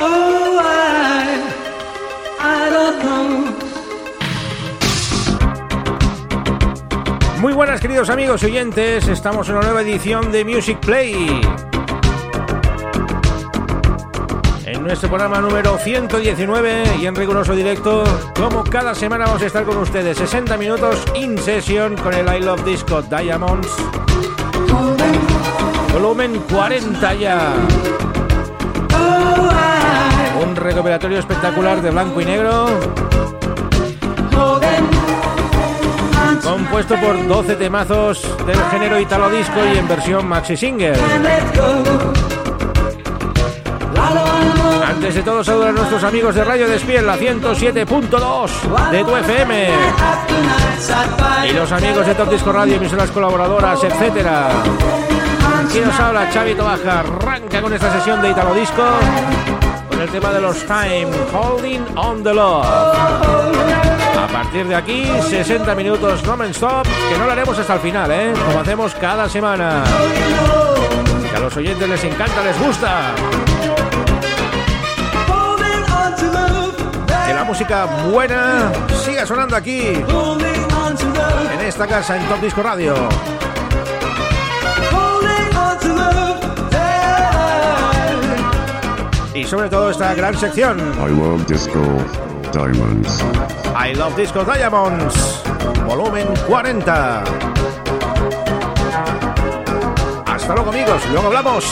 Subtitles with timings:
[0.00, 0.38] Oh.
[7.40, 11.40] Muy buenas queridos amigos y oyentes, estamos en una nueva edición de Music Play.
[14.66, 19.64] En nuestro programa número 119 y en riguroso directo, como cada semana vamos a estar
[19.64, 23.68] con ustedes 60 minutos in session con el I Love Disco Diamonds.
[25.92, 27.52] Volumen 40 ya.
[30.42, 32.66] Un recuperatorio espectacular de blanco y negro,
[36.42, 40.92] compuesto por 12 temazos del género italo disco y en versión maxi la.
[44.86, 49.68] Antes de todo, saludar a nuestros amigos de Radio Despiel, la 107.2 de tu FM.
[51.48, 54.48] Y los amigos de Top Disco Radio, emisoras colaboradoras, etcétera.
[55.68, 57.00] Aquí nos habla Xavi Tobaja.
[57.00, 58.82] Arranca con esta sesión de Italo Disco
[59.90, 62.64] con el tema de los Time, Holding on the Love.
[62.64, 68.32] A partir de aquí, 60 minutos non-stop, que no lo haremos hasta el final, ¿eh?
[68.46, 69.84] Como hacemos cada semana.
[71.30, 73.14] Que a los oyentes les encanta, les gusta.
[77.26, 78.72] Que la música buena
[79.04, 82.94] siga sonando aquí, en esta casa, en Top Disco Radio.
[89.38, 91.80] Y sobre todo esta gran sección, I love disco
[92.52, 93.22] diamonds.
[93.76, 95.44] I Love Disco Diamonds,
[95.86, 97.22] volumen 40.
[100.26, 101.64] Hasta luego amigos, luego hablamos.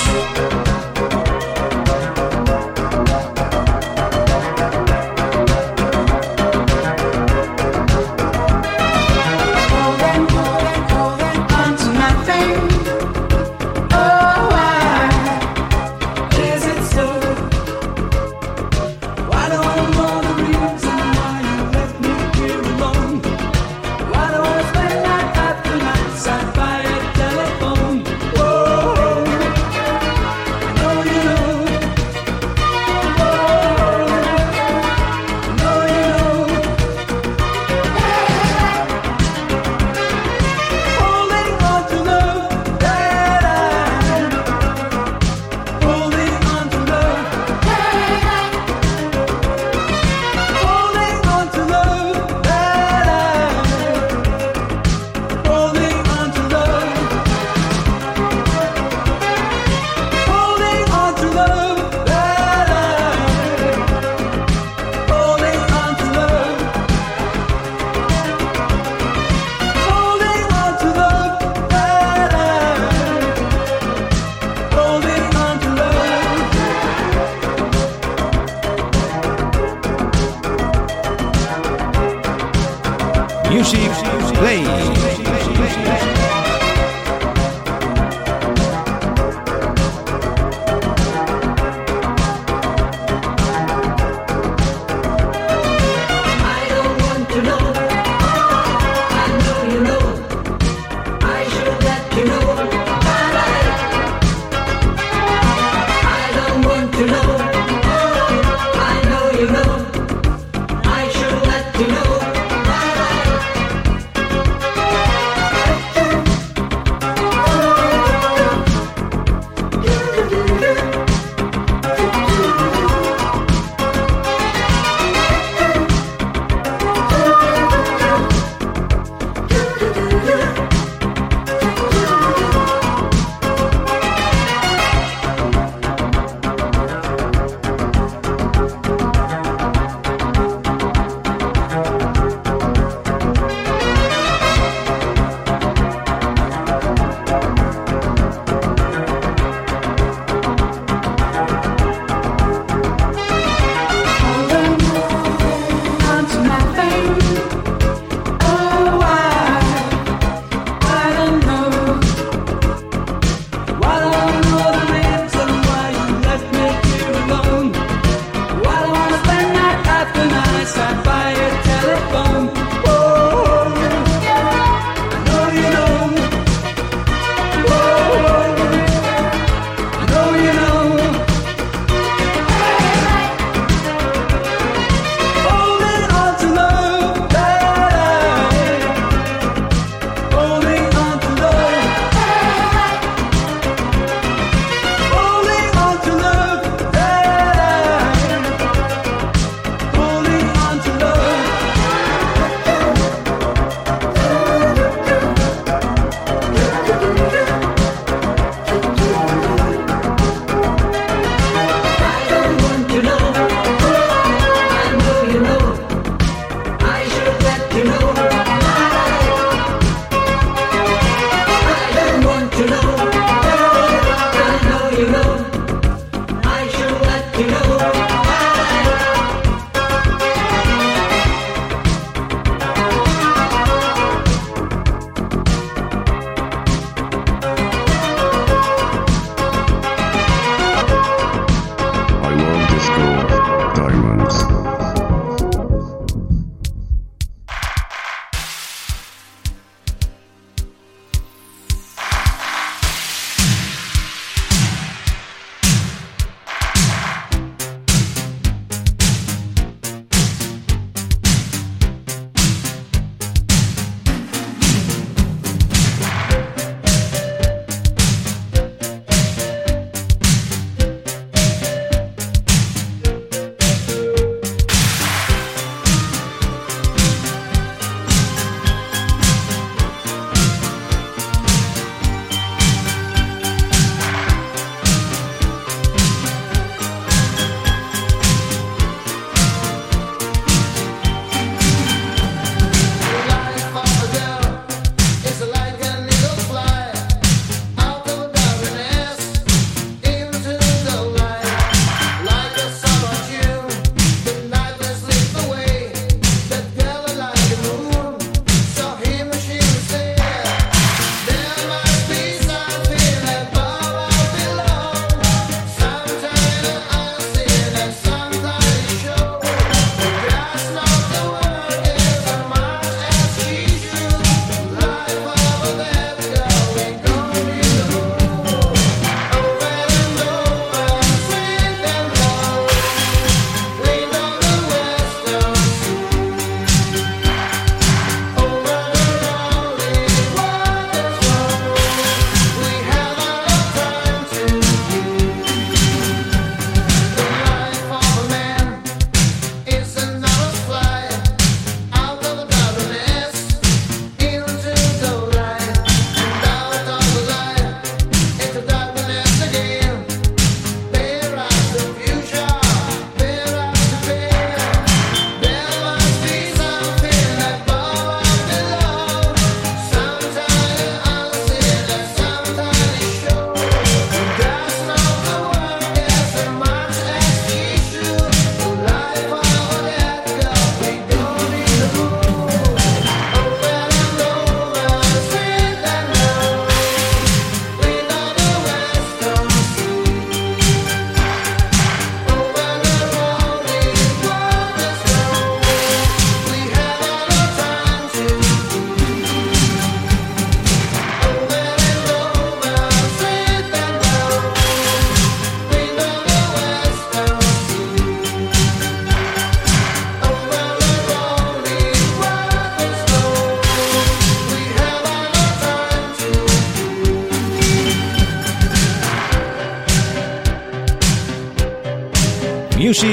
[422.97, 423.13] sushi.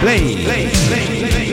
[0.00, 0.34] play.
[0.44, 1.47] play, play, play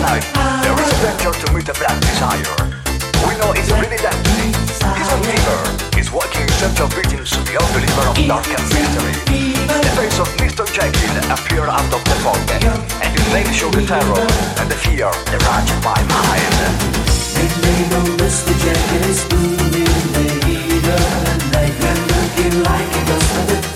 [0.00, 0.24] There is
[0.64, 2.56] There is danger to meet a black desire.
[3.28, 4.56] We know it's really that deep.
[4.96, 5.60] He's a neighbor.
[5.92, 9.12] He's walking in search of victims to the unbeliever of dark and mystery.
[9.28, 10.64] The face of Mr.
[10.72, 14.24] Jekyll appear out of the fog, and his name showed the terror
[14.56, 16.56] and the fear that runs my mind.
[17.36, 18.56] His name of Mr.
[18.56, 21.68] Jekyll is Booming Vader, and I
[22.64, 23.69] like a ghost of the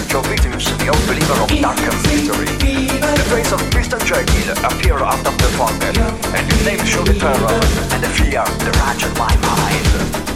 [0.00, 2.46] search of victims, the unbeliever of darker mystery.
[2.46, 3.98] The face of Mr.
[4.04, 5.96] Jekyll appear out of the forget,
[6.34, 7.60] and his name show the terror
[7.92, 10.29] and the fear that rage in my mind.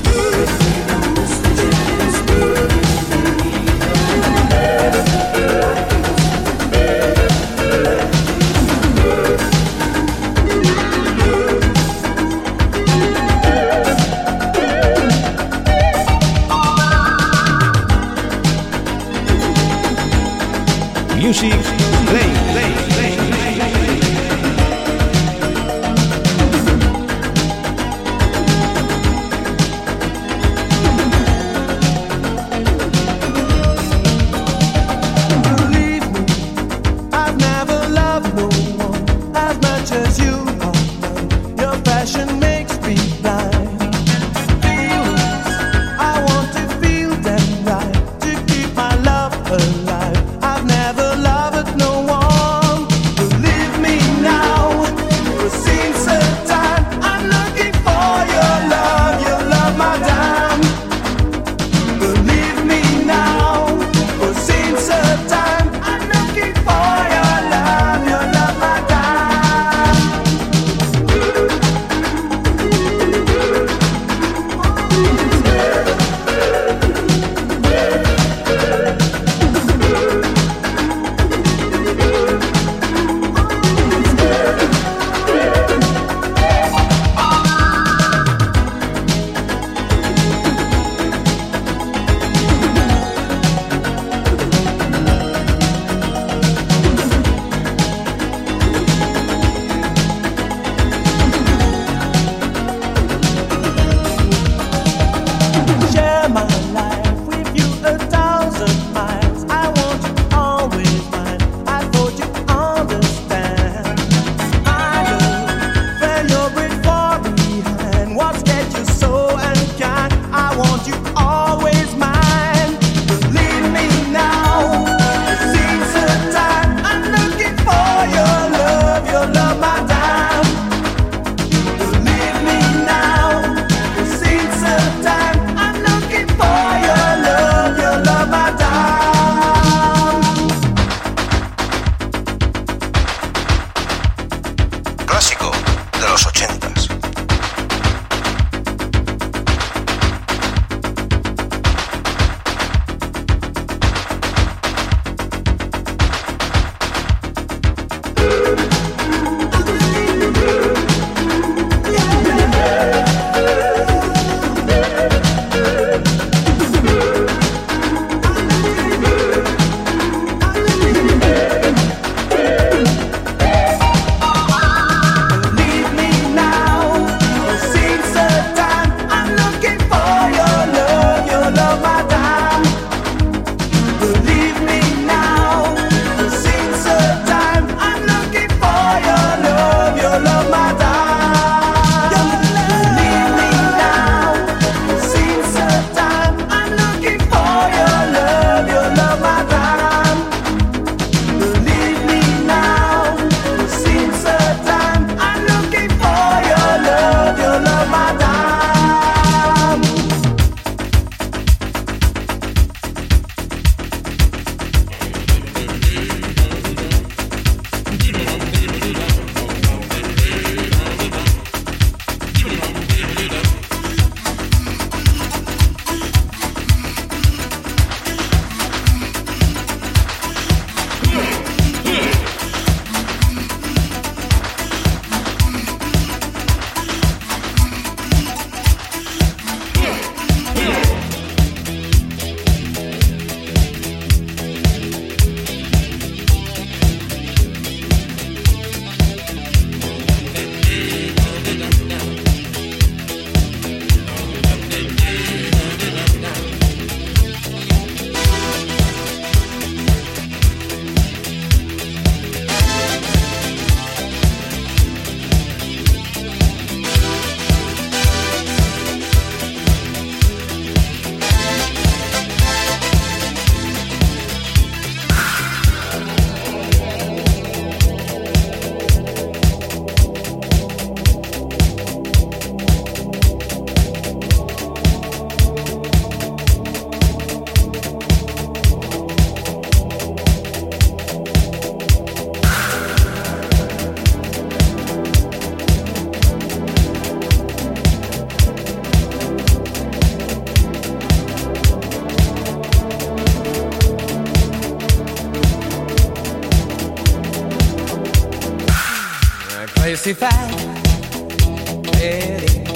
[312.04, 312.67] Eddie,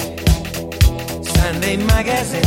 [1.23, 2.41] Sunday magazine.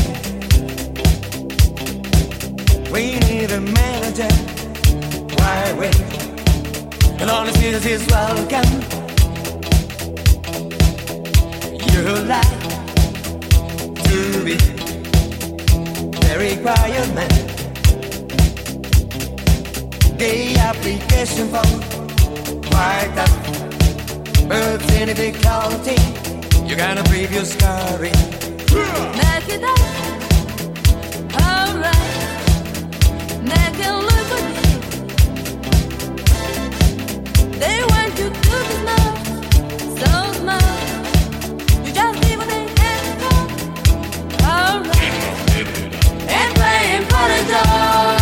[2.91, 4.33] We need a manager.
[5.39, 6.01] Why wait?
[7.21, 8.73] And all this is is welcome.
[11.93, 12.63] You're like
[14.09, 14.57] to be
[16.27, 17.31] very quiet man.
[20.19, 24.49] The application form quite up.
[24.49, 26.22] Birds in a big county.
[26.73, 28.13] You got a preview story.
[29.21, 29.79] Make it up.
[31.45, 32.33] Alright.
[33.43, 34.55] Make it look good.
[37.61, 39.17] They want you to be smart.
[40.01, 40.65] So smart.
[41.85, 42.17] You just
[42.89, 43.41] ask for.
[44.49, 45.15] Alright.
[46.27, 48.22] And playing for the job.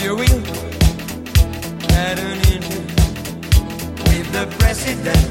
[0.00, 0.40] Wheel.
[1.80, 2.80] Get an interview
[4.06, 5.28] with the president.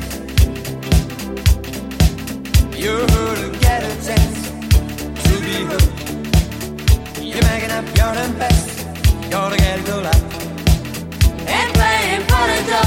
[2.75, 4.39] You're to get a chance
[5.23, 5.89] to be heard.
[7.23, 8.85] You're making up your own best.
[9.31, 10.21] You're to get it all up.
[11.47, 12.86] And playing for the job.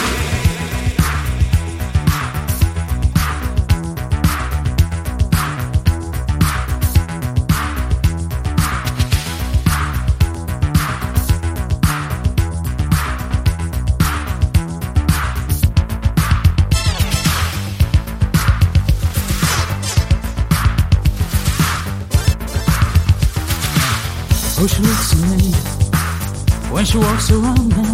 [26.91, 27.87] she walks around me,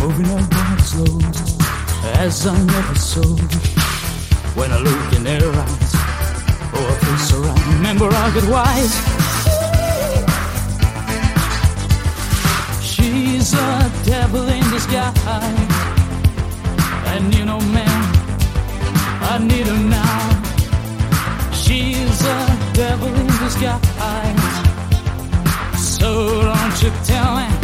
[0.00, 1.20] moving her body slow,
[2.22, 3.36] as I never saw.
[4.56, 5.92] When I look in her eyes,
[6.72, 7.66] oh, I feel so right.
[7.74, 8.94] Remember, I get wise.
[12.82, 15.18] She's a devil in disguise,
[17.12, 18.02] and you know, man,
[19.20, 21.52] I need her now.
[21.52, 23.82] She's a devil in disguise.
[25.76, 27.63] So don't you tell me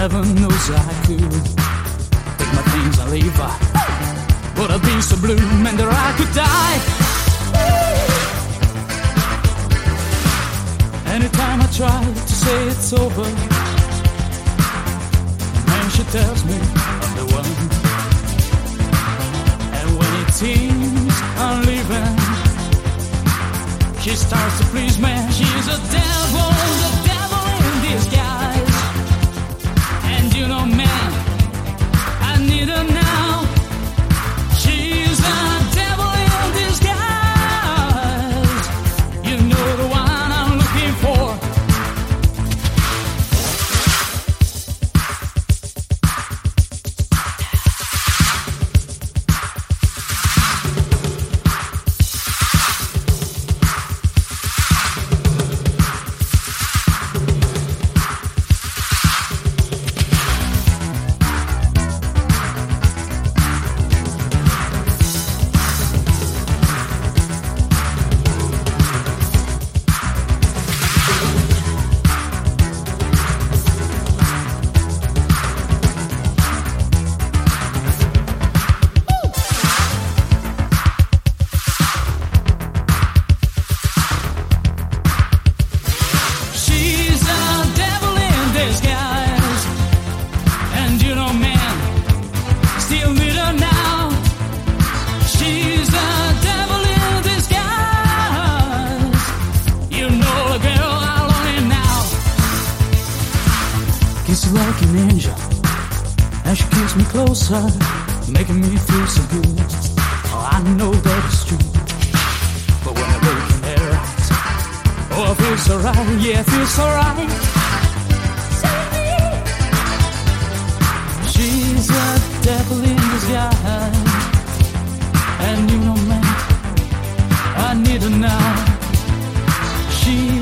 [0.00, 1.30] heaven knows I could
[2.38, 3.36] take my things and leave.
[4.56, 6.76] But I've been so blue, man, that I could die.
[11.14, 13.28] Anytime I try to say it's over,
[15.74, 16.56] and she tells me
[17.04, 17.52] I'm the one.
[19.78, 22.16] And when it seems I'm leaving,
[24.00, 25.12] she starts to please me.
[25.36, 26.99] She's a devil.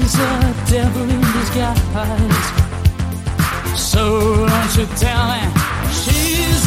[0.08, 1.78] He's a devil in disguise.
[3.78, 5.40] So don't you tell me
[5.92, 6.57] she's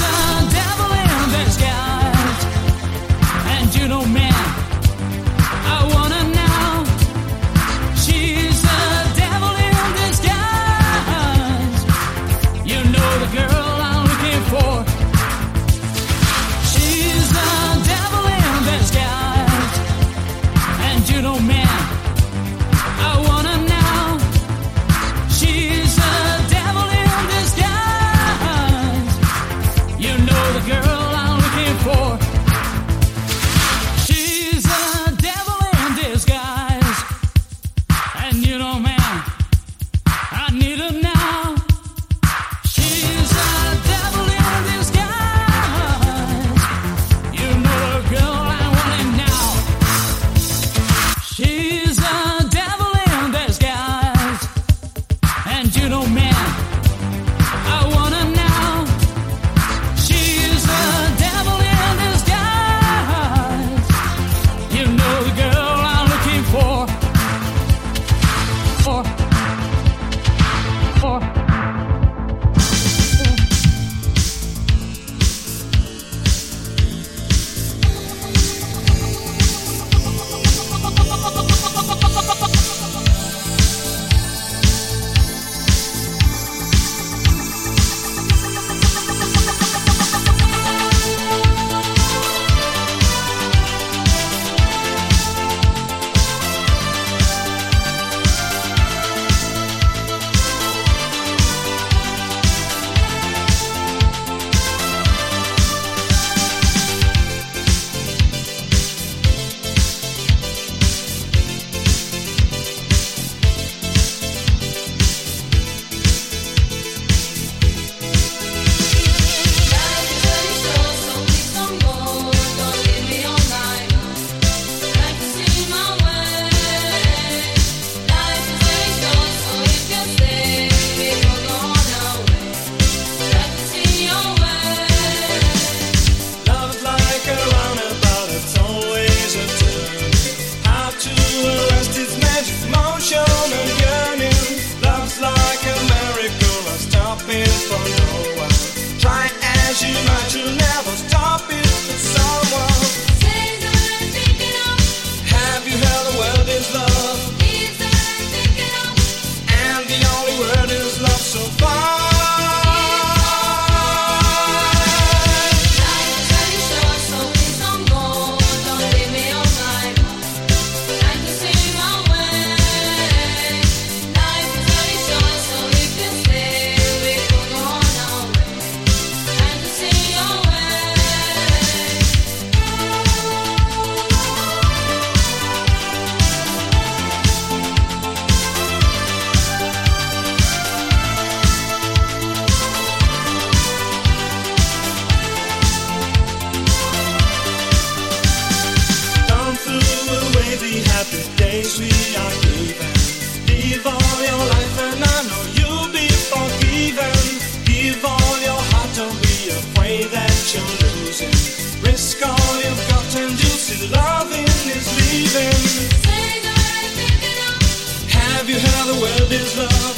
[218.52, 219.98] you how the world is love?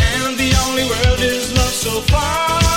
[0.00, 2.67] And the only world is love so far.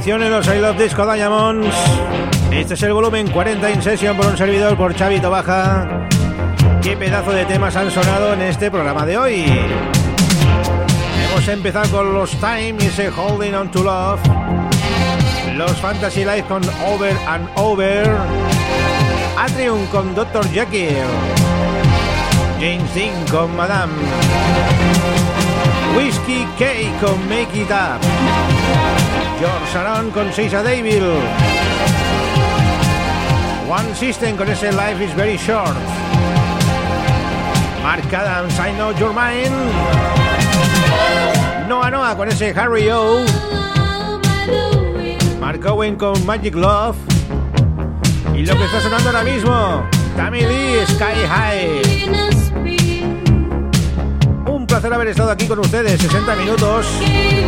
[0.00, 1.76] Selección en los I Love Disco Diamonds.
[2.50, 6.08] Este es el volumen 40 in session por un servidor por Chavito Baja.
[6.82, 9.44] Qué pedazo de temas han sonado en este programa de hoy.
[11.28, 14.20] Hemos empezado con los Time y ese Holding on to Love.
[15.56, 18.10] Los Fantasy Life con Over and Over.
[19.36, 20.48] Atrium con Dr.
[20.50, 21.04] Jekyll.
[22.58, 23.92] James Dean con Madame.
[25.94, 26.64] Whiskey K
[27.00, 28.39] con Make It Up.
[29.40, 31.02] George Sharon con Seiza Devil.
[33.66, 35.74] One System con ese Life is Very Short.
[37.82, 39.54] Mark Adams, I Know Your Mind.
[41.68, 43.24] Noah Noah con ese Harry O.
[45.40, 46.98] Mark Owen con Magic Love.
[48.34, 49.82] Y lo que está sonando ahora mismo,
[50.16, 52.39] Tammy Lee, Sky High.
[54.70, 56.86] Placer haber estado aquí con ustedes 60 minutos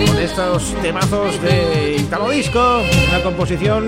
[0.08, 3.86] con estos temazos de Italo Disco, una composición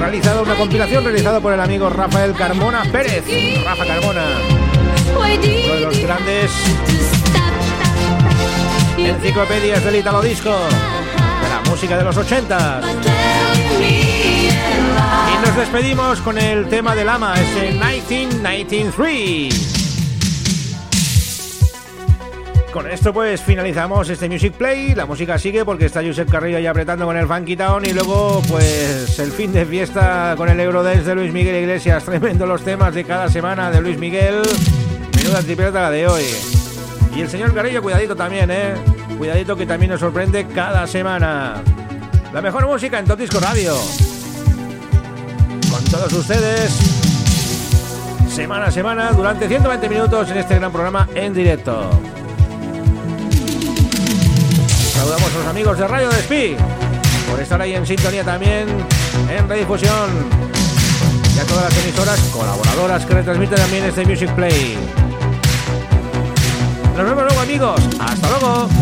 [0.00, 3.22] realizada, una compilación realizada por el amigo Rafael Carmona Pérez.
[3.62, 4.24] Rafa Carmona,
[5.14, 6.50] uno de los grandes
[8.96, 12.80] enciclopedias del Italo Disco, de la música de los 80.
[15.28, 19.81] Y nos despedimos con el tema del ama, ese 1993.
[22.72, 26.66] Con esto pues finalizamos este Music Play, la música sigue porque está Josep Carrillo ahí
[26.66, 31.02] apretando con el Funky Town y luego pues el fin de fiesta con el Eurodance
[31.02, 34.40] de Luis Miguel Iglesias, tremendo los temas de cada semana de Luis Miguel,
[35.14, 36.24] menuda tripleta la de hoy.
[37.14, 38.74] Y el señor Carrillo, cuidadito también, eh,
[39.18, 41.62] cuidadito que también nos sorprende cada semana.
[42.32, 43.74] La mejor música en Top Disco Radio.
[45.70, 46.72] Con todos ustedes,
[48.30, 51.90] semana a semana, durante 120 minutos en este gran programa en directo.
[55.34, 56.56] Los amigos de Radio Despí
[57.30, 58.68] por estar ahí en sintonía también
[59.30, 60.10] en redifusión
[61.34, 64.76] y a todas las emisoras colaboradoras que retransmiten también este Music Play.
[66.96, 68.81] Nos vemos luego amigos, hasta luego.